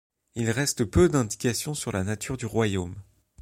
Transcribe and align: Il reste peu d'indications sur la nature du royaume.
Il 0.33 0.49
reste 0.49 0.83
peu 0.85 1.09
d'indications 1.09 1.75
sur 1.75 1.91
la 1.91 2.03
nature 2.03 2.35
du 2.35 2.47
royaume. 2.47 2.95